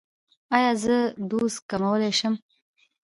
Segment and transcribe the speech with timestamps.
[0.55, 0.95] ایا زه
[1.29, 2.33] دوز کمولی شم؟